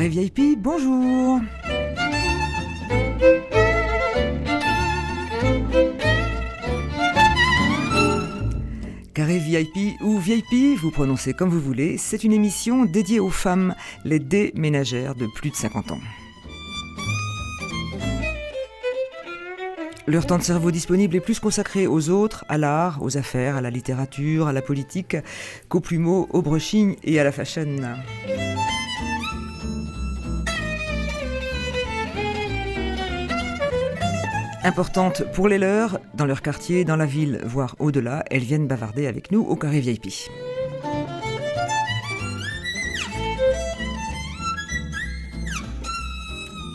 [0.00, 1.40] Carré VIP, bonjour
[9.12, 13.74] Carré VIP ou VIP, vous prononcez comme vous voulez, c'est une émission dédiée aux femmes,
[14.06, 16.00] les déménagères de plus de 50 ans.
[20.06, 23.60] Leur temps de cerveau disponible est plus consacré aux autres, à l'art, aux affaires, à
[23.60, 25.18] la littérature, à la politique,
[25.68, 27.76] qu'aux plumeaux, aux brushing et à la fashion.
[34.62, 39.06] Importantes pour les leurs, dans leur quartier, dans la ville, voire au-delà, elles viennent bavarder
[39.06, 40.08] avec nous au carré VIP.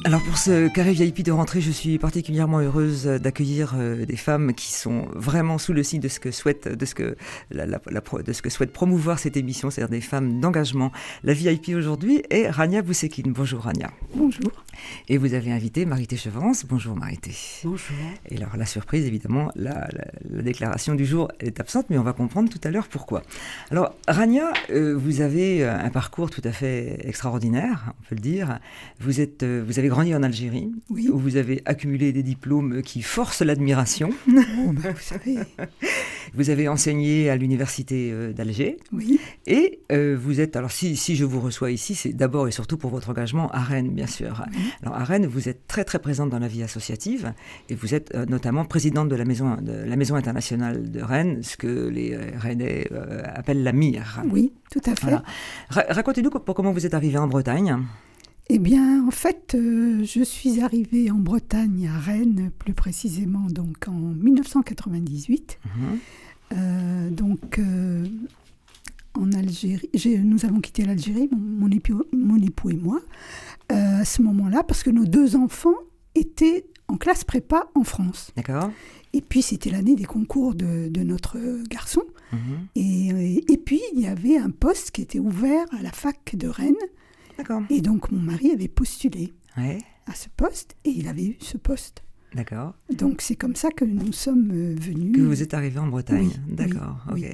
[0.05, 4.53] Alors pour ce carré VIP de rentrée, je suis particulièrement heureuse d'accueillir euh, des femmes
[4.53, 7.17] qui sont vraiment sous le signe de ce que souhaite, de ce que,
[7.49, 10.91] la, la, de ce que souhaite promouvoir cette émission, c'est-à-dire des femmes d'engagement.
[11.23, 13.33] La VIP aujourd'hui est Rania Boussekine.
[13.33, 13.89] Bonjour Rania.
[14.13, 14.51] Bonjour.
[15.09, 16.67] Et vous avez invité Marité Chevrance.
[16.67, 17.31] Bonjour Marité.
[17.63, 17.97] Bonjour.
[18.29, 22.13] Et alors la surprise, évidemment, la, la, déclaration du jour est absente, mais on va
[22.13, 23.23] comprendre tout à l'heure pourquoi.
[23.71, 28.59] Alors Rania, euh, vous avez un parcours tout à fait extraordinaire, on peut le dire.
[28.99, 31.07] Vous êtes, euh, vous avez grandi en Algérie, oui.
[31.09, 34.09] où vous avez accumulé des diplômes qui forcent l'admiration.
[34.67, 35.37] Oh, bah, vous savez.
[36.33, 38.77] Vous avez enseigné à l'université euh, d'Alger.
[38.91, 39.19] Oui.
[39.47, 42.77] Et euh, vous êtes, alors si, si, je vous reçois ici, c'est d'abord et surtout
[42.77, 44.43] pour votre engagement à Rennes, bien sûr.
[44.51, 44.63] Oui.
[44.81, 47.33] Alors à Rennes, vous êtes très très présente dans la vie associative
[47.69, 51.41] et vous êtes euh, notamment présidente de la maison, de la maison internationale de Rennes,
[51.43, 54.23] ce que les Rennais euh, appellent la MIR.
[54.29, 55.01] Oui, tout à fait.
[55.03, 55.23] Voilà.
[55.69, 57.77] Ra Racontez-nous comment vous êtes arrivée en Bretagne.
[58.47, 63.87] Eh bien, en fait, euh, je suis arrivée en Bretagne, à Rennes, plus précisément, donc
[63.87, 65.57] en 1998.
[65.63, 65.97] Mm -hmm.
[66.53, 68.05] euh, donc, euh,
[69.15, 69.89] en Algérie,
[70.23, 73.01] nous avons quitté l'Algérie, mon, mon, époux, mon, époux, et moi,
[73.69, 75.79] à ce moment-là, parce que nos deux enfants
[76.13, 78.31] étaient en classe prépa en France.
[78.35, 78.69] D'accord.
[79.13, 81.37] Et puis, c'était l'année des concours de, de, notre
[81.75, 82.03] garçon.
[82.33, 82.37] -hmm.
[82.75, 86.47] et, et puis, il y avait un poste qui était ouvert à la fac de
[86.59, 86.85] Rennes.
[87.69, 89.79] Et donc mon mari avait postulé ouais.
[90.05, 92.03] à ce poste et il avait eu ce poste.
[92.35, 92.73] D'accord.
[92.93, 95.15] Donc c'est comme ça que nous sommes venus.
[95.15, 96.31] Que vous êtes arrivé en Bretagne.
[96.49, 96.97] Oui, D'accord.
[97.13, 97.25] Oui.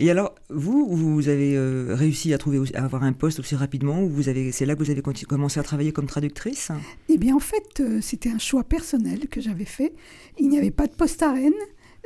[0.00, 4.02] Et alors vous, vous avez euh, réussi à trouver, à avoir un poste aussi rapidement
[4.02, 6.72] ou vous avez, c'est là que vous avez commencé à travailler comme traductrice?
[7.08, 9.94] Eh bien en fait euh, c'était un choix personnel que j'avais fait.
[10.40, 11.52] Il n'y avait pas de poste à Rennes.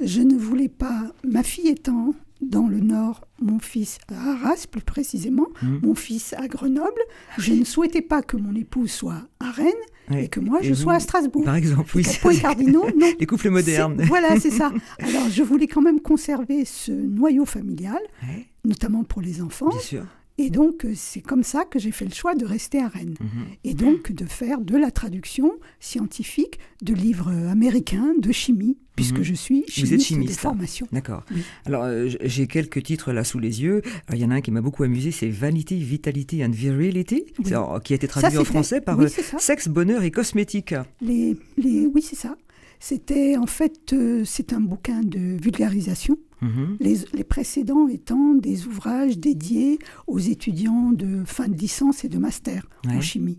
[0.02, 4.80] Je ne voulais pas, ma fille étant dans le nord, mon fils à Arras plus
[4.82, 5.78] précisément, Mmh.
[5.82, 7.00] mon fils à Grenoble.
[7.38, 9.72] Je ne souhaitais pas que mon époux soit à Rennes
[10.16, 11.44] et que moi je sois à Strasbourg.
[11.44, 12.04] Par exemple, oui.
[12.30, 13.06] Les cardinaux, non.
[13.20, 14.02] Les couples modernes.
[14.08, 14.72] Voilà, c'est ça.
[14.98, 18.46] Alors je voulais quand même conserver ce noyau familial, ouais.
[18.64, 19.68] notamment pour les enfants.
[19.70, 20.04] Bien sûr.
[20.36, 23.14] Et donc, c'est comme ça que j'ai fait le choix de rester à Rennes.
[23.20, 23.26] Mmh.
[23.62, 29.22] Et donc, de faire de la traduction scientifique de livres américains de chimie, puisque mmh.
[29.22, 30.86] je suis chimiste, Vous êtes chimiste de formation.
[30.92, 31.24] D'accord.
[31.34, 31.42] Oui.
[31.66, 33.82] Alors, euh, j'ai quelques titres là sous les yeux.
[34.12, 37.46] Il y en a un qui m'a beaucoup amusé, c'est Vanity, Vitality and Virility, oui.
[37.48, 40.74] alors, qui a été traduit ça, en français par oui, euh, Sexe, bonheur et cosmétique.
[41.00, 41.86] Les, les...
[41.86, 42.36] Oui, c'est ça.
[42.78, 46.18] C'était en fait, euh, c'est un bouquin de vulgarisation.
[46.42, 46.48] Mmh.
[46.80, 52.18] Les, les, précédents étant des ouvrages dédiés aux étudiants de fin de licence et de
[52.18, 52.96] master ouais.
[52.96, 53.38] en chimie.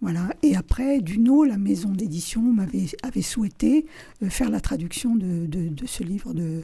[0.00, 0.30] Voilà.
[0.42, 3.86] Et après, Duno, la maison d'édition, m'avait avait souhaité
[4.22, 6.62] euh, faire la traduction de, de, de ce livre de,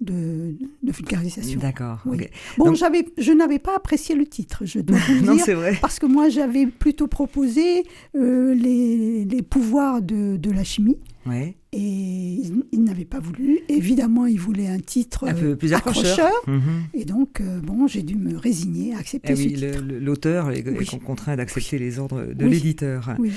[0.00, 1.60] de, de vulgarisation.
[1.60, 1.98] D'accord.
[2.06, 2.16] Oui.
[2.16, 2.30] Okay.
[2.56, 2.76] Bon, Donc...
[2.76, 5.76] j'avais, je n'avais pas apprécié le titre, je dois vous le non, dire, c'est vrai.
[5.80, 7.84] parce que moi j'avais plutôt proposé
[8.16, 10.96] euh, les, les, pouvoirs de, de la chimie.
[11.26, 11.54] Ouais.
[11.72, 12.09] Et
[12.44, 13.60] il, il n'avait pas voulu.
[13.68, 16.26] Évidemment, il voulait un titre un peu plus accrocheur.
[16.26, 16.32] accrocheur.
[16.46, 17.00] Mm -hmm.
[17.00, 19.78] Et donc, euh, bon, j'ai dû me résigner à accepter eh ce oui, titre.
[20.06, 20.86] L'auteur est, oui.
[20.92, 21.84] est contraint d'accepter oui.
[21.84, 22.50] les ordres de oui.
[22.52, 23.00] l'éditeur.
[23.18, 23.30] Oui.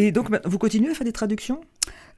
[0.00, 1.60] Et donc, vous continuez à faire des traductions?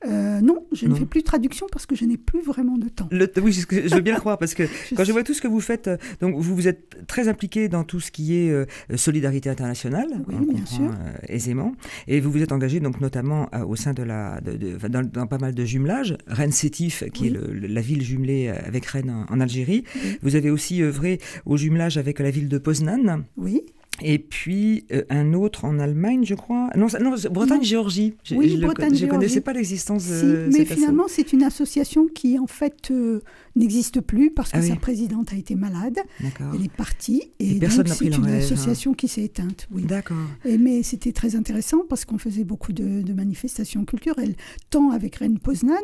[0.06, 0.94] Euh, non, je non.
[0.94, 3.09] ne fais plus de traduction parce que je n'ai plus vraiment de temps.
[3.10, 4.62] Le, oui, je veux bien le croire parce que
[4.95, 5.91] quand je vois tout ce que vous faites,
[6.21, 8.65] donc vous vous êtes très impliqué dans tout ce qui est euh,
[8.97, 10.84] solidarité internationale, oui, on bien sûr.
[10.84, 11.74] Euh, aisément,
[12.06, 15.03] et vous vous êtes engagé donc notamment euh, au sein de la, de, de, dans,
[15.03, 17.28] dans, pas mal de jumelages, Rennes Sétif, qui oui.
[17.28, 19.84] est le, la ville jumelée avec Rennes en, en Algérie.
[19.97, 20.18] Oui.
[20.22, 23.24] Vous avez aussi œuvré au jumelage avec la ville de Poznan.
[23.36, 23.62] Oui.
[24.03, 26.71] Et puis euh, un autre en Allemagne, je crois.
[26.77, 28.15] Non, non Bretagne-Géorgie.
[28.33, 32.39] Oui, Bretagne, Je ne connaissais pas l'existence si, de Mais finalement, c'est une association qui,
[32.39, 33.21] en fait, euh,
[33.56, 34.68] n'existe plus parce que ah oui.
[34.68, 35.98] sa présidente a été malade.
[36.21, 37.22] Elle est partie.
[37.41, 38.97] Et, et personne n'a pris C'est une relève, association hein.
[38.97, 39.68] qui s'est éteinte.
[39.71, 39.83] Oui.
[39.83, 40.16] D'accord.
[40.44, 44.34] Mais c'était très intéressant parce qu'on faisait beaucoup de, de, manifestations culturelles,
[44.71, 45.74] tant avec Rennes Poznan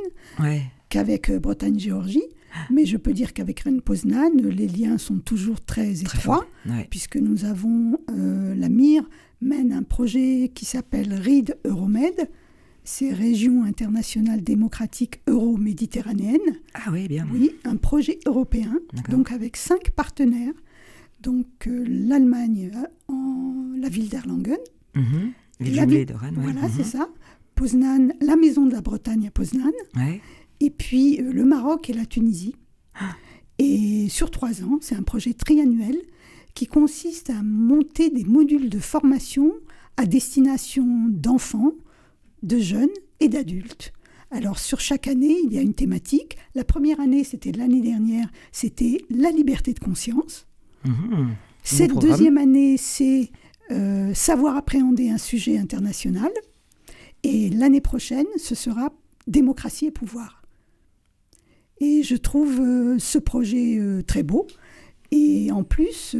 [0.40, 0.62] ouais.
[0.88, 2.22] qu'avec euh, Bretagne-Géorgie.
[2.70, 6.86] Mais je peux dire qu'avec Rennes Poznan, les liens sont toujours très étroits, ouais.
[6.90, 9.08] puisque nous avons euh, la mire
[9.40, 12.28] mène un projet qui s'appelle RID Euromed,
[12.84, 16.40] c'est Région internationale démocratique euro-méditerranéenne.
[16.74, 17.26] Ah oui, bien.
[17.32, 18.78] Oui, un projet européen,
[19.08, 20.52] donc avec cinq partenaires.
[21.20, 22.70] Donc euh, l'Allemagne
[23.08, 24.58] en la ville d'Erlangen.
[24.94, 25.32] Mhm.
[25.60, 26.70] La ville de Rennes, Voilà, mhm.
[26.76, 27.08] c'est ça.
[27.54, 29.72] Poznan, la maison de la Bretagne à Poznan.
[30.60, 32.56] Et puis euh, le Maroc et la Tunisie.
[32.94, 33.16] Ah.
[33.58, 35.96] Et sur trois ans, c'est un projet triannuel
[36.54, 39.52] qui consiste à monter des modules de formation
[39.96, 41.72] à destination d'enfants,
[42.42, 42.88] de jeunes
[43.20, 43.92] et d'adultes.
[44.30, 46.36] Alors sur chaque année, il y a une thématique.
[46.54, 50.46] La première année, c'était l'année dernière, c'était la liberté de conscience.
[50.84, 51.34] Mhm.
[51.62, 53.30] Cette deuxième année, c'est
[53.70, 56.30] euh, savoir appréhender un sujet international.
[57.22, 58.92] Et l'année prochaine, ce sera
[59.26, 60.43] démocratie et pouvoir.
[61.80, 64.46] Et je trouve euh, ce projet euh, très beau.
[65.10, 66.16] Et en plus,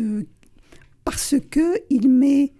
[1.05, 2.53] parce qu'il met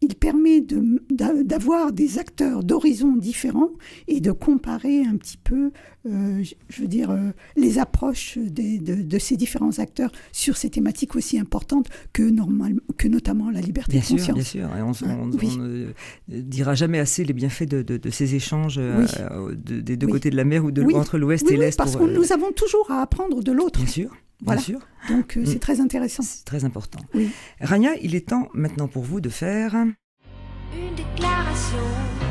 [0.00, 0.64] il permet
[1.10, 3.72] d'avoir des acteurs d'horizons différents
[4.06, 5.72] et de comparer un petit peu,
[6.06, 11.38] euh, je veux dire, euh, les approches de, ces différents acteurs sur ces thématiques aussi
[11.38, 14.34] importantes que, normal, que notamment la liberté bien de conscience.
[14.34, 15.92] Bien sûr, et on, ne
[16.28, 19.06] dira jamais assez les bienfaits de, ces échanges euh,
[19.54, 21.76] des deux côtés de la mer ou de, entre l'Ouest et l'Est.
[21.76, 23.80] parce que nous avons toujours à apprendre de l'autre.
[23.80, 24.10] Bien sûr.
[24.40, 24.80] Bien sûr.
[25.08, 25.60] Donc euh, c'est mm.
[25.60, 26.22] très intéressant.
[26.22, 27.00] C'est très important.
[27.14, 27.30] Oui.
[27.60, 29.74] Rania, il est temps maintenant pour vous de faire...
[29.74, 32.27] Une déclaration.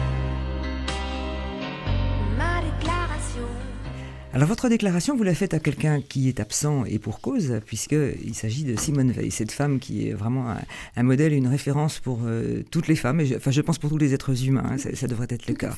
[4.37, 8.35] Alors votre déclaration, vous la faites à quelqu'un qui est absent et pour cause, puisqu'il
[8.35, 10.53] s'agit de Simone Veil, cette femme qui est vraiment
[10.95, 13.79] un, modèle et une référence pour euh, toutes les femmes, et je, enfin je pense
[13.79, 15.75] pour tous les êtres humains, hein, ça, devrait être le cas.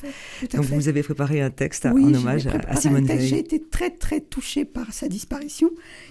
[0.52, 3.26] Donc vous avez préparé un texte en hommage à, Simone Veil.
[3.26, 5.70] J'ai été très très touchée par sa disparition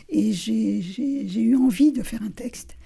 [0.10, 2.78] et j'ai eu envie de faire un texte.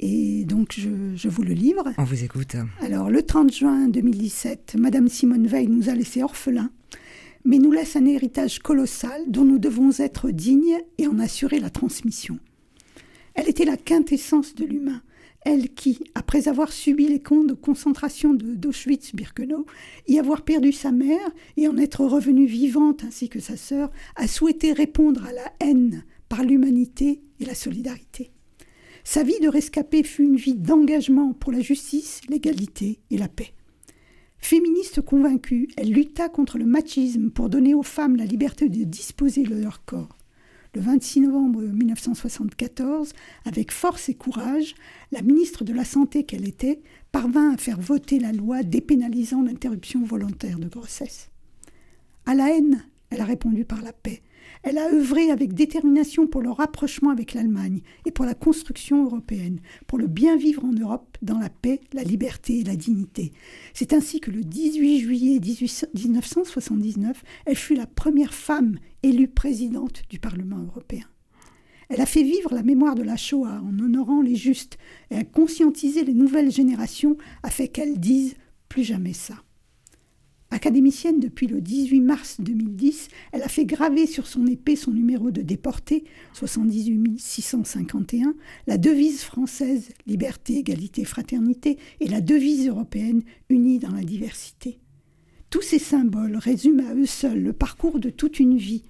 [0.00, 1.84] Et donc, je, vous le livre.
[1.98, 2.56] On vous écoute.
[2.82, 6.70] Alors, le 30 juin 2017, Madame Simone Veil nous a laissés orphelins,
[7.44, 11.70] mais nous laisse un héritage colossal dont nous devons être dignes et en assurer la
[11.70, 12.38] transmission.
[13.34, 15.02] Elle était la quintessence de l'humain,
[15.44, 19.66] elle qui, après avoir subi les camps de concentration d'Auschwitz-Birkenau,
[20.08, 24.26] y avoir perdu sa mère et en être revenue vivante ainsi que sa sœur, a
[24.26, 28.30] souhaité répondre à la haine par l'humanité et la solidarité.
[29.04, 33.52] Sa vie de rescapé fut une vie d'engagement pour la justice, l'égalité et la paix.
[34.44, 39.42] Féministe convaincue, elle lutta contre le machisme pour donner aux femmes la liberté de disposer
[39.42, 40.18] de leur corps.
[40.74, 43.14] Le 26 novembre 1974,
[43.46, 44.74] avec force et courage,
[45.12, 50.04] la ministre de la Santé qu'elle était parvint à faire voter la loi dépénalisant l'interruption
[50.04, 51.30] volontaire de grossesse.
[52.26, 54.20] À la haine, elle a répondu par la paix,
[54.62, 59.60] elle a œuvré avec détermination pour le rapprochement avec l'Allemagne et pour la construction européenne,
[59.86, 63.32] pour le bien vivre en Europe dans la paix, la liberté et la dignité.
[63.74, 70.18] C'est ainsi que le 18 juillet 1979, elle fut la première femme élue présidente du
[70.18, 71.04] Parlement européen.
[71.88, 74.78] Elle a fait vivre la mémoire de la Shoah en honorant les justes
[75.10, 78.36] et a conscientisé les nouvelles générations afin qu'elles disent
[78.68, 79.43] plus jamais ça.
[80.54, 85.32] Académicienne depuis le 18 mars 2010, elle a fait graver sur son épée son numéro
[85.32, 88.36] de déporté, 78 651,
[88.68, 94.78] la devise française Liberté, égalité, fraternité et la devise européenne Unie dans la diversité.
[95.50, 98.84] Tous ces symboles résument à eux seuls le parcours de toute une vie,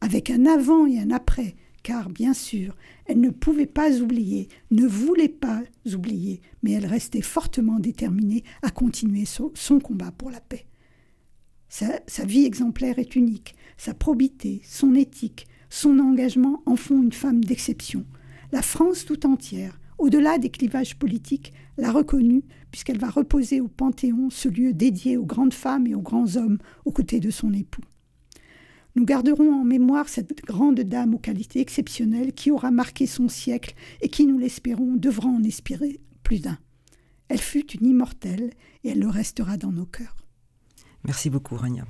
[0.00, 4.86] avec un avant et un après, car bien sûr, elle ne pouvait pas oublier, ne
[4.86, 10.64] voulait pas oublier, mais elle restait fortement déterminée à continuer son combat pour la paix.
[11.68, 13.54] Sa, vie exemplaire est unique.
[13.76, 18.04] Sa probité, son éthique, son engagement en font une femme d'exception.
[18.52, 24.30] La France tout entière, au-delà des clivages politiques, l'a reconnue puisqu'elle va reposer au Panthéon
[24.30, 27.84] ce lieu dédié aux grandes femmes et aux grands hommes aux côtés de son époux.
[28.96, 33.74] Nous garderons en mémoire cette grande dame aux qualités exceptionnelles qui aura marqué son siècle
[34.00, 36.58] et qui, nous l'espérons, devra en inspirer plus d'un.
[37.28, 38.50] Elle fut une immortelle
[38.84, 40.17] et elle le restera dans nos cœurs.
[41.04, 41.84] Merci beaucoup, Rania.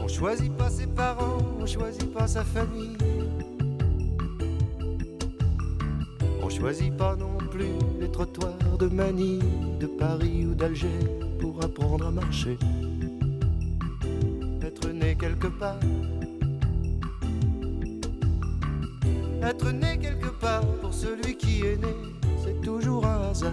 [0.00, 2.96] On choisit pas ses parents, on choisit pas sa famille.
[6.42, 9.40] On choisit pas non plus les trottoirs de Manille,
[9.78, 10.98] de Paris ou d'Alger
[11.40, 12.58] pour apprendre à marcher.
[14.60, 15.78] Être né quelque part,
[19.40, 21.94] Être né quelque part pour celui qui est né,
[22.42, 23.52] c'est toujours un hasard.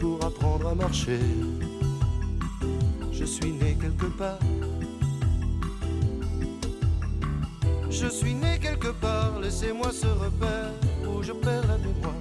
[0.00, 1.18] Pour apprendre à marcher.
[3.12, 4.38] Je suis né quelque part.
[7.90, 10.72] Je suis né quelque part, laissez-moi ce repère
[11.08, 12.14] où je perds la mémoire.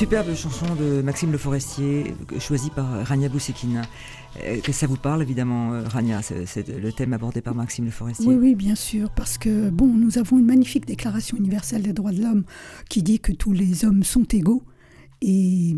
[0.00, 3.82] Superbe chanson de Maxime Le Forestier, choisie par Rania Boussekine.
[4.42, 7.90] Euh, que ça vous parle évidemment, euh, Rania, c'est le thème abordé par Maxime Le
[7.90, 8.26] Forestier.
[8.26, 12.12] Oui, oui, bien sûr, parce que bon, nous avons une magnifique déclaration universelle des droits
[12.12, 12.44] de l'homme
[12.88, 14.62] qui dit que tous les hommes sont égaux.
[15.20, 15.76] Et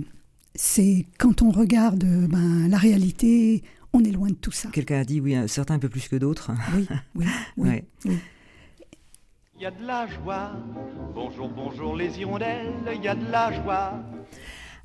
[0.54, 4.68] c'est quand on regarde ben, la réalité, on est loin de tout ça.
[4.72, 6.52] Quelqu'un a dit, oui, certains un peu plus que d'autres.
[6.76, 6.86] Oui,
[7.16, 7.26] oui,
[7.56, 7.66] oui.
[8.04, 8.18] Ouais.
[9.62, 10.52] Y a de la joie.
[11.14, 14.02] Bonjour, bonjour les hirondelles, il y a de la joie.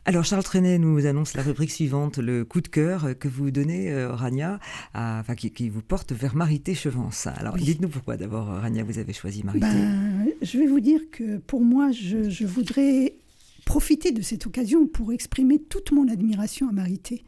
[0.06, 3.92] Alors Charles Trenet nous annonce la rubrique suivante, le coup de cœur que vous donnez,
[3.92, 4.60] euh, Rania,
[4.94, 7.28] à- enfin, qui, qui vous porte vers Marité Chevance.
[7.28, 7.64] Alors Oui.
[7.64, 9.66] dites-nous pourquoi d'abord, euh, Rania, vous avez choisi Marité.
[9.66, 13.16] Ben, je vais vous dire que pour moi, je, je voudrais
[13.66, 17.24] profiter de cette occasion pour exprimer toute mon admiration à Marité.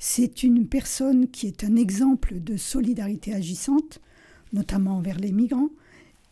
[0.00, 4.00] C'est une personne qui est un exemple de solidarité agissante,
[4.52, 5.70] notamment envers les migrants,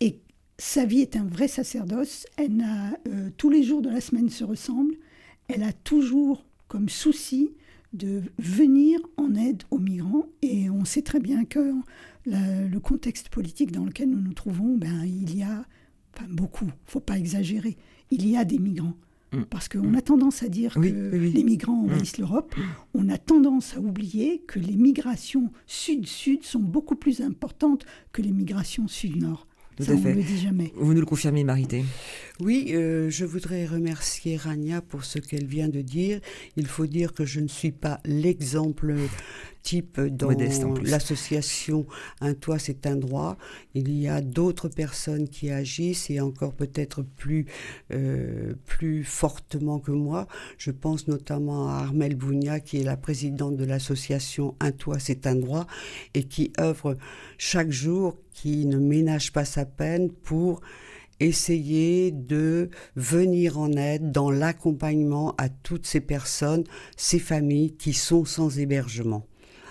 [0.00, 0.18] et
[0.64, 2.24] sa vie est un vrai sacerdoce.
[2.36, 4.94] Elle n'a, euh, tous les jours de la semaine se ressemblent.
[5.48, 7.50] Elle a toujours comme souci
[7.92, 11.72] de venir en aide aux migrants, et on sait très bien que
[12.26, 15.64] la- le contexte politique dans lequel nous nous trouvons, ben, il y a
[16.14, 17.76] enfin, beaucoup, faut pas exagérer,
[18.12, 18.94] il y a des migrants.
[19.32, 19.42] Mm.
[19.50, 22.54] Parce qu'on a tendance à dire Oui, que oui, les migrants envahissent l'Europe.
[22.94, 28.32] On a tendance à oublier que les migrations sud-sud sont beaucoup plus importantes que les
[28.32, 29.46] migrations sud-nord.
[29.76, 30.10] Tout Ça, à on fait.
[30.10, 30.72] ne le dit jamais.
[30.76, 31.84] Vous nous le confirmez, Marité
[32.40, 36.20] Oui, euh, je voudrais remercier Rania pour ce qu'elle vient de dire.
[36.56, 38.94] Il faut dire que je ne suis pas l'exemple
[39.62, 40.30] type dans
[40.82, 41.86] l'association
[42.20, 43.36] Un toit, c'est un droit.
[43.74, 47.46] Il y a d'autres personnes qui agissent et encore peut-être plus,
[47.92, 50.26] euh, plus fortement que moi.
[50.58, 55.26] Je pense notamment à Armel Bounia, qui est la présidente de l'association Un toit, c'est
[55.26, 55.66] un droit
[56.14, 56.96] et qui œuvre
[57.38, 60.60] chaque jour, qui ne ménage pas sa peine pour
[61.20, 66.64] essayer de venir en aide dans l'accompagnement à toutes ces personnes,
[66.96, 69.26] ces familles qui sont sans hébergement.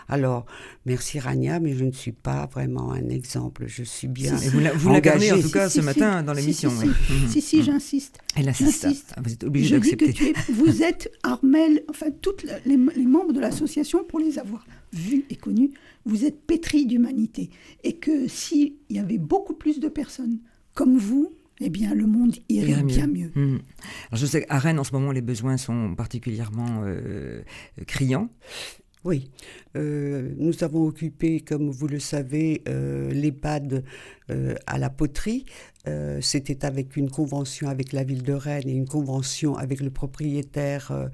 [0.07, 0.45] Alors,
[0.85, 3.65] merci Rania, mais je ne suis pas vraiment un exemple.
[3.67, 4.37] Je suis bien.
[4.37, 4.95] Et vous la- vous en
[5.41, 6.69] tout cas Si, ce matin dans Si, l'émission.
[6.69, 6.93] si, oui.
[7.27, 7.29] si.
[7.29, 8.17] Si, si, j'insiste.
[8.35, 9.13] Elle insiste.
[9.15, 10.33] Ah, Vous êtes obligé Je dis que d'accepter.
[10.51, 15.35] vous êtes Armel, enfin tous les, les membres de l'association, pour les avoir vus et
[15.35, 15.71] connus,
[16.05, 17.49] vous êtes pétris d'humanité.
[17.83, 20.39] Et que s'il y avait beaucoup plus de personnes
[20.73, 21.31] comme vous,
[21.63, 23.31] eh bien le monde irait bien mieux.
[23.35, 23.53] Alors,
[24.13, 27.41] je sais qu'à Rennes, en ce moment, les besoins sont particulièrement euh,
[27.85, 28.29] criants.
[29.03, 29.31] Oui,
[29.77, 33.83] Euh, nous avons occupé, comme vous le savez, euh, l'EHPAD
[34.29, 35.45] euh, à la poterie.
[35.87, 39.89] Euh, C'était avec une convention avec la ville de Rennes et une convention avec le
[39.89, 41.09] propriétaire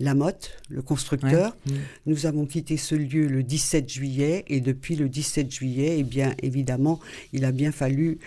[0.00, 1.56] Lamotte, le constructeur.
[1.66, 1.72] Ouais.
[1.72, 1.80] Mhm.
[2.06, 6.34] Nous avons quitté ce lieu le 17 juillet et depuis le 17 juillet, eh bien
[6.42, 7.00] évidemment,
[7.32, 8.18] il a bien fallu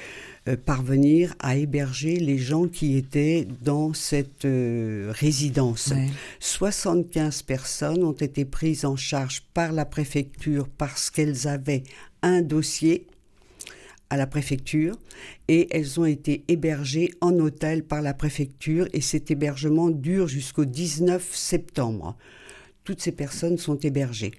[0.47, 5.87] euh, parvenir à héberger les gens qui étaient dans cette euh, résidence.
[5.87, 6.07] Ouais.
[6.39, 11.83] 75 personnes ont été prises en charge par la préfecture parce qu'elles avaient
[12.21, 13.07] un dossier
[14.11, 14.99] à la préfecture
[15.47, 20.65] et elles ont été hébergées en hôtel par la préfecture et cet hébergement dure jusqu'au
[20.65, 22.17] 19 septembre.
[22.83, 24.33] Toutes ces personnes sont hébergées.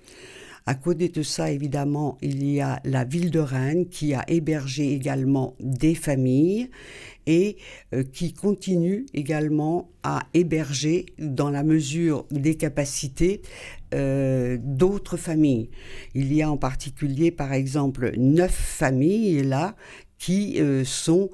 [0.65, 4.93] À côté de ça, évidemment, il y a la ville de Rennes qui a hébergé
[4.93, 6.71] également des familles
[7.27, 7.57] et
[7.95, 13.43] euh, qui continue également à héberger, dans la mesure des capacités,
[13.95, 15.71] euh, d'autres familles.
[16.15, 19.75] Il y a en particulier, par exemple, neuf familles là
[20.19, 21.31] qui euh, sont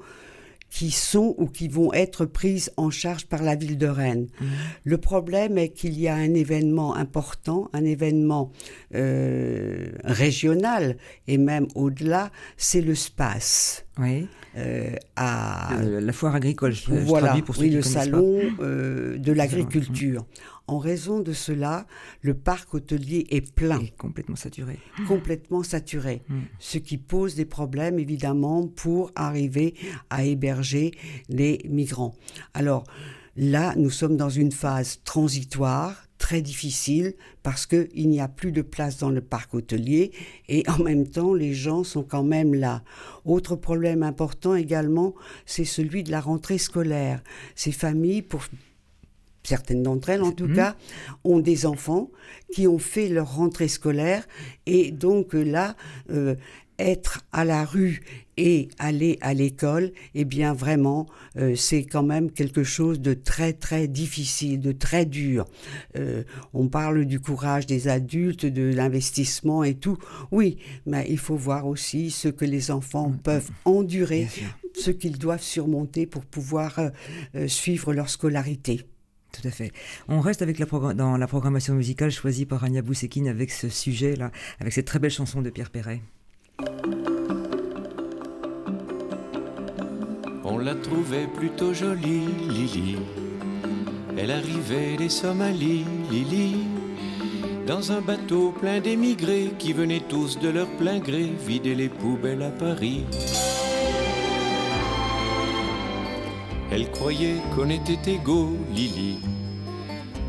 [0.69, 4.27] qui sont ou qui vont être prises en charge par la ville de Rennes.
[4.83, 8.51] Le problème est qu'il y a un événement important, un événement
[8.95, 10.97] euh, régional
[11.27, 13.85] et même au-delà, c'est le SPACE.
[13.97, 14.27] Oui.
[14.57, 19.31] euh, à, Euh, la foire agricole, je, je voilà, traduis pour oui, le salon de
[19.31, 20.25] l'agriculture.
[20.69, 21.85] En raison de cela,
[22.21, 23.79] le parc hôtelier est plein.
[23.81, 24.77] Et complètement saturé.
[25.07, 26.39] complètement saturé, Mm.
[26.59, 29.73] ce qui pose des problèmes évidemment pour arriver
[30.09, 30.91] à héberger
[31.29, 32.15] les migrants.
[32.53, 32.83] Alors
[33.35, 38.61] là, nous sommes dans une phase transitoire très difficile parce qu'il n'y a plus de
[38.61, 40.11] place dans le parc hôtelier
[40.49, 42.83] et en même temps les gens sont quand même là.
[43.25, 47.23] Autre problème important également, c'est celui de la rentrée scolaire.
[47.55, 48.41] Ces familles, pour
[49.43, 50.55] certaines d'entre elles en tout Mhm.
[50.55, 50.75] cas,
[51.23, 52.09] ont des enfants
[52.53, 54.27] qui ont fait leur rentrée scolaire
[54.65, 55.75] et donc euh, là,
[56.11, 56.35] euh,
[56.77, 57.99] être à la rue
[58.37, 63.51] et aller à l'école, eh bien vraiment, euh, c'est quand même quelque chose de très
[63.51, 65.45] très difficile, de très dur.
[65.97, 66.23] Euh,
[66.53, 69.97] on parle du courage des adultes, de l'investissement et tout.
[70.31, 74.29] Oui, mais il faut voir aussi ce que les enfants peuvent endurer,
[74.73, 76.79] ce qu'ils doivent surmonter pour pouvoir
[77.35, 78.85] euh, suivre leur scolarité.
[79.31, 79.71] Tout à fait.
[80.07, 84.31] On reste avec la dans la programmation musicale choisie par Anya Boussekine avec ce sujet-là,
[84.59, 86.01] avec cette très belle chanson de Pierre Perret.
[90.43, 92.97] On la trouvait plutôt jolie, Lily.
[94.17, 96.65] Elle arrivait des Somalies, Lily.
[97.67, 102.41] Dans un bateau plein d'émigrés qui venaient tous de leur plein gré vider les poubelles
[102.41, 103.05] à Paris.
[106.71, 109.19] Elle croyait qu'on était égaux, Lily.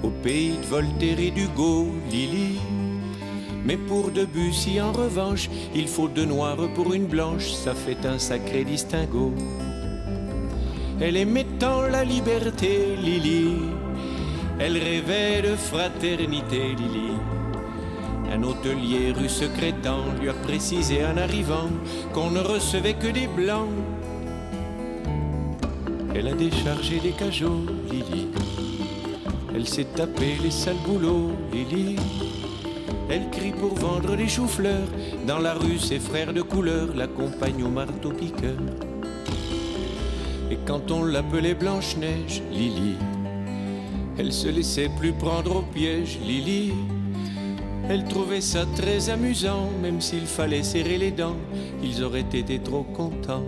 [0.03, 2.59] Au pays de Voltaire et d'Hugo, Lily.
[3.64, 8.18] Mais pour Debussy, en revanche, il faut deux noirs pour une blanche, ça fait un
[8.18, 9.35] sacré distinguo.
[10.98, 13.57] Elle aimait tant la liberté, Lily.
[14.59, 17.12] Elle rêvait de fraternité, Lily.
[18.33, 21.68] Un hôtelier rue secrétant lui a précisé en arrivant
[22.14, 23.68] qu'on ne recevait que des blancs.
[26.14, 28.27] Elle a déchargé des cajots, Lily.
[29.55, 31.96] Elle s'est tapé les sales boulots, Lily.
[33.09, 34.88] Elle crie pour vendre les choux-fleurs.
[35.27, 38.59] Dans la rue, ses frères de couleur l'accompagnent au marteau-piqueur.
[40.51, 42.96] Et quand on l'appelait Blanche-Neige, Lily,
[44.18, 46.73] elle se laissait plus prendre au piège, Lily.
[47.88, 51.37] Elle trouvait ça très amusant, même s'il fallait serrer les dents,
[51.83, 53.44] ils auraient été trop contents.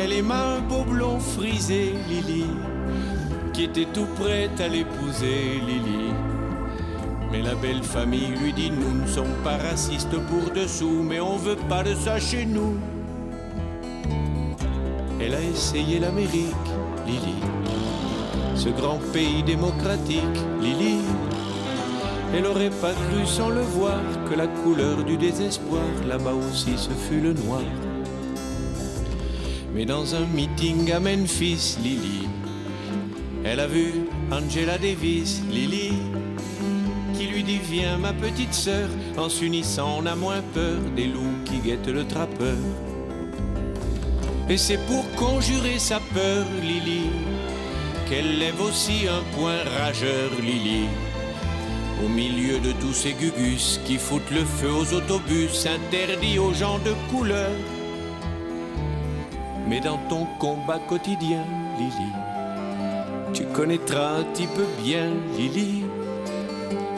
[0.00, 2.46] Elle aima un beau blond frisé, Lily,
[3.52, 6.12] qui était tout prête à l'épouser, Lily.
[7.32, 11.36] Mais la belle famille lui dit Nous ne sommes pas racistes pour dessous, mais on
[11.36, 12.76] veut pas de ça chez nous.
[15.20, 16.54] Elle a essayé l'Amérique,
[17.04, 17.42] Lily,
[18.54, 21.00] ce grand pays démocratique, Lily.
[22.36, 23.98] Elle aurait pas cru sans le voir
[24.30, 27.62] que la couleur du désespoir là-bas aussi ce fut le noir.
[29.78, 32.26] Mais dans un meeting à Memphis, Lily,
[33.44, 33.92] elle a vu
[34.32, 35.92] Angela Davis, Lily,
[37.14, 41.44] qui lui dit Viens, ma petite sœur, en s'unissant, on a moins peur des loups
[41.44, 42.56] qui guettent le trappeur.
[44.48, 47.10] Et c'est pour conjurer sa peur, Lily,
[48.08, 50.88] qu'elle lève aussi un point rageur, Lily.
[52.04, 56.80] Au milieu de tous ces gugus qui foutent le feu aux autobus, interdits aux gens
[56.80, 57.52] de couleur.
[59.68, 61.44] Mais dans ton combat quotidien,
[61.78, 62.12] Lily,
[63.34, 65.84] tu connaîtras un petit peu bien Lily.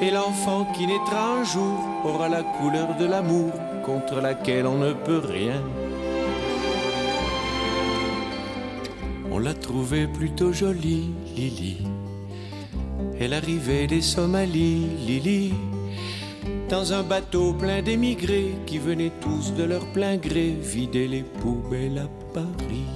[0.01, 3.53] Et l'enfant qui naîtra un jour aura la couleur de l'amour
[3.85, 5.61] contre laquelle on ne peut rien.
[9.33, 11.79] On l'a trouvée plutôt jolie, Lily.
[13.19, 15.55] Elle arrivait des Somalies, Lily,
[16.71, 21.99] dans un bateau plein d'émigrés qui venaient tous de leur plein gré vider les poubelles
[21.99, 22.87] à Paris.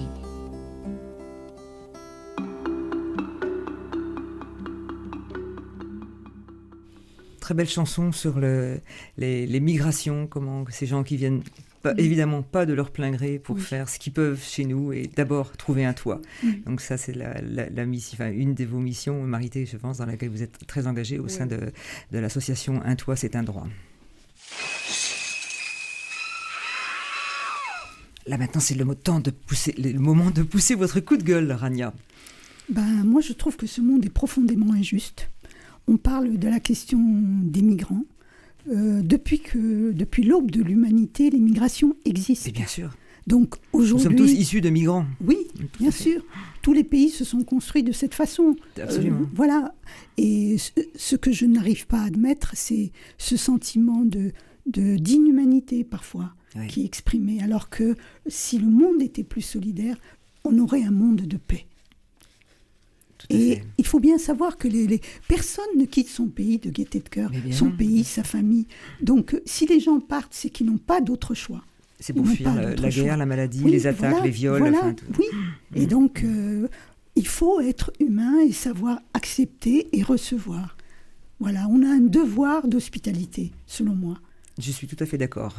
[7.41, 8.81] Très belle chanson sur le,
[9.19, 11.43] les, les migrations, comment ces gens qui viennent
[11.93, 13.63] évidemment pas de leur plein gré pour Oui.
[13.63, 16.21] faire ce qu'ils peuvent chez nous et d'abord trouver un toit.
[16.43, 16.63] Oui.
[16.67, 19.99] Donc ça c'est la, la, la mission, enfin, une de vos missions, Marité, je pense,
[19.99, 21.59] dans laquelle vous êtes très engagée au sein de,
[22.13, 23.67] de l'association Un toit c'est un droit.
[28.27, 31.53] Là maintenant c'est le, temps de pousser, le moment de pousser votre coup de gueule,
[31.53, 31.93] Rania.
[32.71, 35.29] Ben, moi, je trouve que ce monde est profondément injuste.
[35.87, 36.99] On parle de la question
[37.43, 38.05] des migrants.
[38.71, 42.45] Euh, depuis que, depuis l'aube de l'humanité, les migrations existent.
[42.47, 42.97] C'est bien sûr.
[43.27, 45.07] Donc Nous sommes tous aujourd'hui, issus de migrants.
[45.27, 45.37] oui,
[45.81, 46.23] bien sûr,
[46.63, 48.55] tous les pays se sont construits de cette façon.
[48.81, 49.21] Absolument.
[49.23, 49.75] Euh, voilà.
[50.19, 54.33] Et ce, ce que je n'arrive pas à admettre, c'est ce sentiment de
[54.67, 56.67] de- d'inhumanité parfois Oui.
[56.69, 57.43] qui est exprimé.
[57.43, 57.97] Alors que
[58.27, 59.97] si le monde était plus solidaire,
[60.45, 61.67] on aurait un monde de paix.
[63.31, 67.01] Et il faut bien savoir que les, les- personne ne quitte son pays de gaieté
[67.01, 68.67] de cœur, son pays, sa famille.
[69.01, 71.63] Donc, euh, si les gens partent, c'est qu'ils n'ont pas d'autre choix.
[72.01, 74.59] C'est pour fuir la, guerre, la maladie, Oui, les attaques, voilà, les viols.
[74.59, 75.05] voilà, enfin, tout.
[75.19, 75.27] oui.
[75.75, 76.69] Et donc, euh,
[77.17, 80.77] il faut être humain et savoir accepter et recevoir.
[81.41, 84.19] Voilà, on a un devoir d'hospitalité, selon moi.
[84.59, 85.57] Je suis tout à fait d'accord.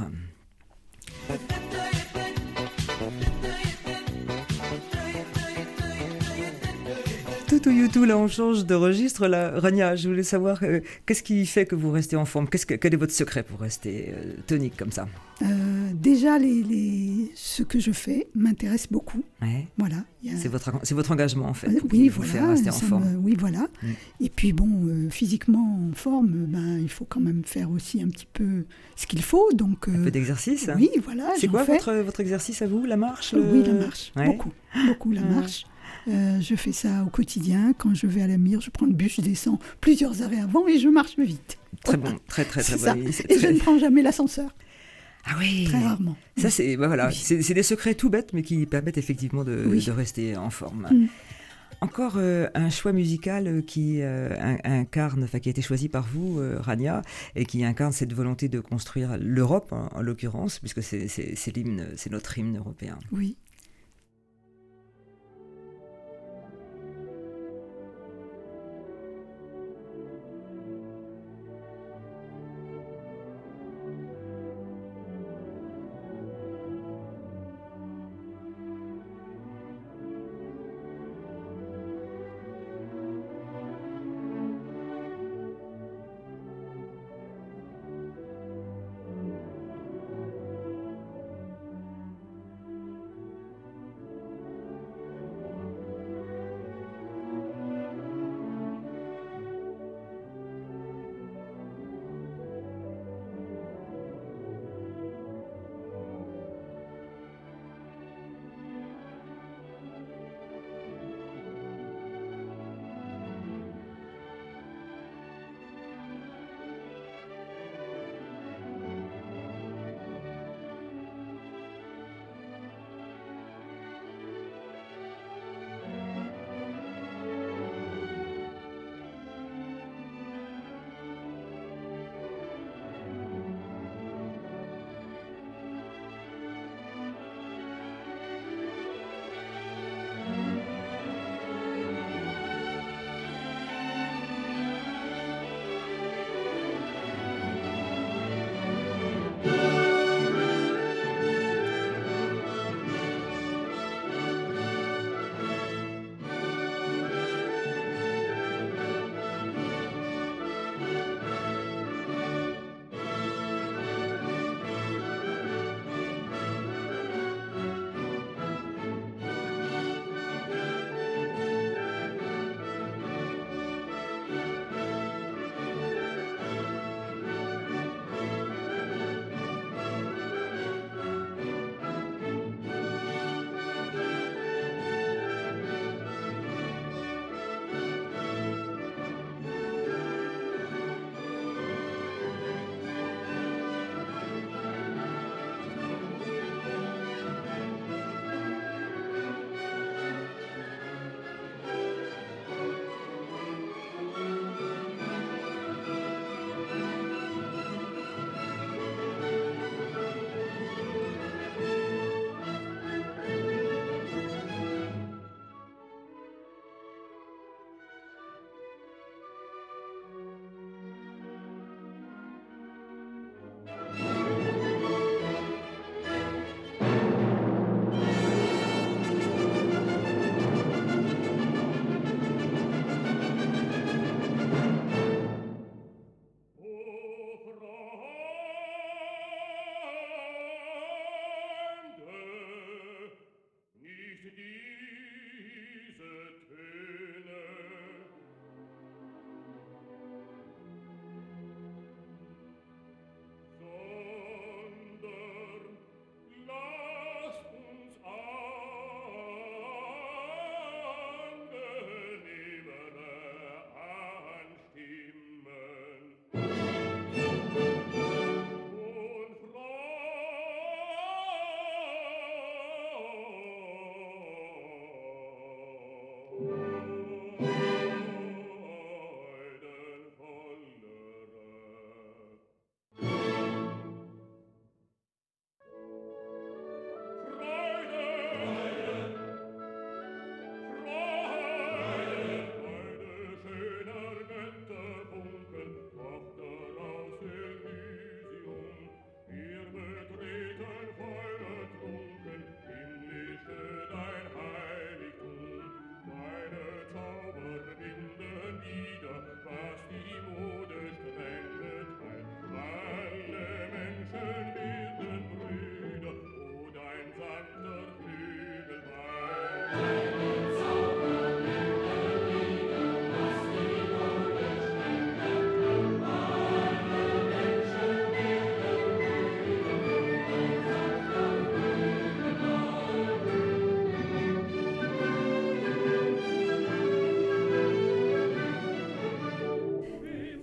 [7.65, 9.27] Tout ou YouTube, là on change de registre.
[9.27, 9.51] Là.
[9.59, 12.47] Rania, je voulais savoir euh, qu'est-ce qui fait que vous restez en forme?
[12.47, 15.07] Qu'est-ce que, Quel est votre secret pour rester euh, tonique comme ça?
[15.41, 15.45] Euh,
[15.93, 19.21] déjà, les, les- ce que je fais m'intéresse beaucoup.
[19.41, 19.67] Ouais.
[19.77, 19.97] Voilà.
[19.97, 23.03] a- C'est votre, c'est votre engagement en fait oui, vous voilà, rester en forme.
[23.13, 23.67] me- oui, voilà.
[23.83, 23.87] Mm.
[24.21, 28.27] Et puis bon, physiquement en forme, ben, il faut quand même faire aussi un petit
[28.31, 29.51] peu ce qu'il faut.
[29.53, 31.29] Donc, Un peu d'exercice hein oui, voilà.
[31.37, 31.73] C'est quoi fais.
[31.73, 34.11] votre, votre exercice à vous La marche Oui, la marche.
[34.15, 34.25] Ouais.
[34.27, 34.51] Beaucoup,
[34.87, 35.29] beaucoup la Ouais.
[35.35, 35.65] marche.
[36.07, 37.73] Euh, je fais ça au quotidien.
[37.77, 40.67] Quand je vais à la mire, je prends le bus, je descends plusieurs arrêts avant
[40.67, 41.57] et je marche vite.
[41.83, 43.01] Très bon, très très très bon.
[43.29, 44.53] Et je ne prends jamais l'ascenseur,
[45.25, 46.15] Ah oui très rarement.
[46.37, 47.15] Ça, c'est bah voilà, Oui.
[47.41, 49.83] c'est des secrets tout bêtes, mais qui permettent effectivement de, Oui.
[49.83, 50.87] de rester en forme.
[50.91, 51.07] Mm.
[51.81, 55.89] Encore euh, un choix musical euh, qui euh, in- incarne, enfin qui a été choisi
[55.89, 57.01] par vous, euh, Rania,
[57.35, 62.11] et qui incarne cette volonté de construire l'Europe, en, en l'occurrence, puisque c'est l'hymne, c'est
[62.11, 62.97] notre hymne européen.
[63.11, 63.35] Oui.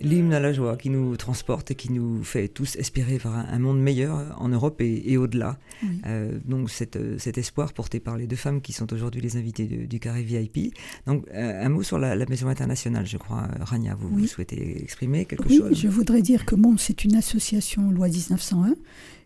[0.02, 3.58] L'hymne à la joie qui nous transporte et qui nous fait tous espérer vers un,
[3.58, 5.58] monde meilleur en Europe et, au-delà.
[6.06, 9.66] Euh, donc euh, cet espoir porté par les deux femmes qui sont aujourd'hui les invitées
[9.66, 10.74] du carré VIP.
[11.06, 13.48] Donc euh, un mot sur la, Maison internationale, je crois.
[13.60, 17.90] Rania, vous, souhaitez exprimer quelque oui, chose Je voudrais dire que bon, c'est une association
[17.90, 18.74] loi 1901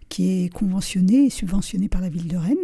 [0.09, 2.57] qui est conventionnée et subventionnée par la ville de Rennes.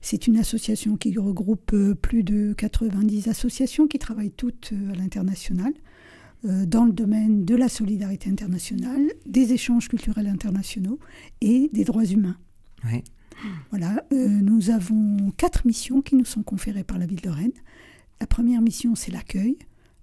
[0.00, 5.72] C'est une association qui regroupe plus de 90 associations qui travaillent toutes à l'international.
[6.46, 10.98] Euh, dans le domaine de la solidarité internationale, des échanges culturels internationaux
[11.40, 12.36] et des droits humains.
[13.70, 17.52] Voilà, euh, nous avons quatre missions qui nous sont conférées par la ville de Rennes.
[18.20, 19.56] La première mission, c'est l'accueil,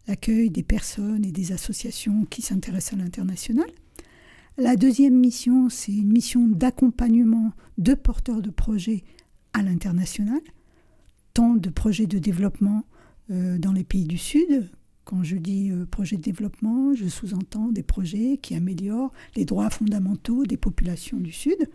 [0.08, 3.70] l'accueil des personnes et des associations qui s'intéressent à l'international.
[4.58, 9.04] La deuxième mission, c'est une mission d'accompagnement de porteurs de projets
[9.54, 10.42] à l'international,
[11.36, 12.84] tant de projets de développement
[13.30, 14.72] euh, dans les pays du Sud
[15.04, 19.70] quand je dis euh, projet de développement, je sous-entends des projets qui améliorent les droits
[19.70, 21.70] fondamentaux des populations du Sud,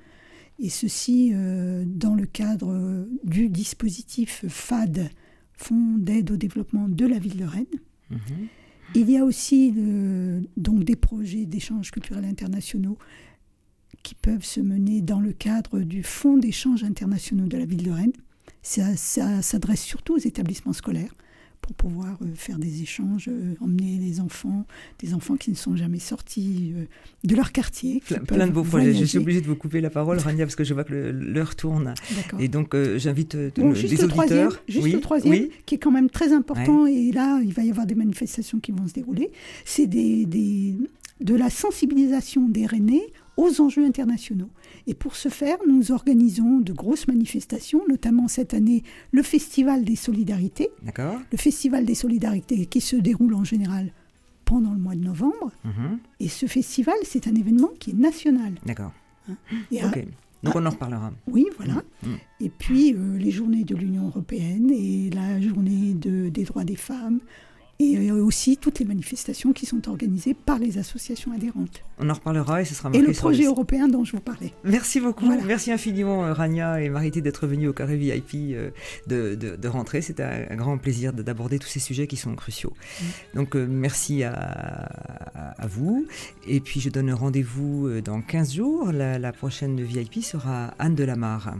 [0.59, 5.11] et ceci euh, dans le cadre du dispositif FAD,
[5.59, 7.65] Fonds d'aide au développement de la ville de Rennes.
[8.11, 8.19] Mhm.
[8.95, 9.75] Il y a aussi
[10.57, 12.99] donc des projets d'échanges culturels internationaux
[14.03, 17.91] qui peuvent se mener dans le cadre du Fonds d'échanges internationaux de la ville de
[17.91, 18.13] Rennes.
[18.63, 21.15] ça s'adresse surtout aux établissements scolaires
[21.67, 24.67] pour pouvoir euh, faire des échanges, euh, emmener les enfants,
[25.01, 26.85] des enfants qui ne sont jamais sortis euh,
[27.25, 28.01] de leur quartier.
[28.27, 28.95] Plein, de beaux projets.
[28.95, 31.57] Je suis obligée de vous couper la parole, Rania, parce que je vois que l'heure
[31.57, 31.95] tourne.
[32.39, 34.63] Et donc, j'invite les auditeurs.
[34.69, 37.87] juste le troisième, qui est quand même très important, et là, il va y avoir
[37.87, 39.31] des manifestations qui vont se dérouler.
[39.65, 40.77] C'est des, des,
[41.21, 44.51] de la sensibilisation des Rennais aux enjeux internationaux.
[44.87, 49.97] Et pour ce faire, nous organisons de grosses manifestations, notamment cette année le Festival des
[49.97, 50.71] Solidarités.
[50.83, 51.19] D'accord.
[51.31, 53.93] Le Festival des Solidarités qui se déroule en général
[54.45, 55.51] pendant le mois de novembre.
[55.65, 55.99] Mhm.
[56.21, 58.55] Et ce festival, c'est un événement qui est national.
[58.65, 58.93] D'accord.
[59.29, 59.37] Hein.
[60.43, 61.13] Donc on en reparlera.
[61.27, 61.83] Oui, voilà.
[62.03, 62.17] Mm, mm.
[62.41, 66.77] Et puis euh, les journées de l'Union européenne et la journée de, des droits des
[66.77, 67.21] femmes
[67.79, 71.83] et aussi toutes les manifestations qui sont organisées par les associations adhérentes.
[71.99, 74.53] On en reparlera et ce sera marqué Et le projet européen dont je vous parlais.
[74.65, 75.31] Merci beaucoup.
[75.47, 78.71] Merci infiniment euh, Rania et Marité d'être venus au Carré VIP euh,
[79.07, 80.01] de, de, rentrer.
[80.01, 82.73] C'était un, grand plaisir d'aborder tous ces sujets qui sont cruciaux.
[82.73, 83.05] Mm.
[83.35, 86.07] Donc euh, merci à, à, vous.
[86.47, 88.93] Et puis je donne rendez-vous dans 15 jours.
[88.93, 91.55] La, la prochaine VIP sera Anne Delamarre.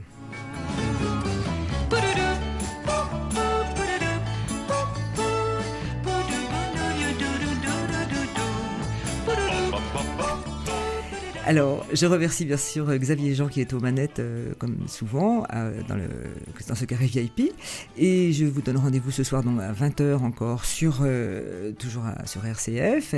[11.47, 15.81] Alors, je remercie bien sûr Xavier Jean qui est aux manettes, euh, comme souvent, euh,
[15.87, 17.53] dans, ce carré VIP.
[17.97, 22.45] Et je vous donne rendez-vous ce soir donc, à 20h encore, sur, euh, toujours sur
[22.45, 23.15] RCF.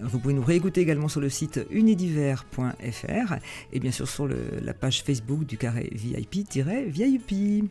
[0.00, 3.34] vous pouvez nous réécouter également sur le site unidiver.fr
[3.72, 7.68] et bien sûr sur la page Facebook du carré VIP-VIP.